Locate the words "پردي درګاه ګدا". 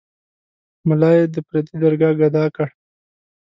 1.47-2.45